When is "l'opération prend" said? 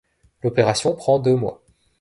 0.41-1.19